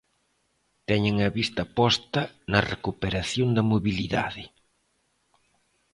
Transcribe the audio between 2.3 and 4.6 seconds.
na recuperación da mobilidade.